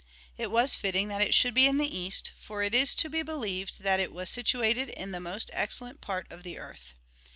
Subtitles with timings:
[0.35, 3.21] It was fitting that it should be in the east; for it is to be
[3.21, 6.95] believed that it was situated in the most excellent part of the earth.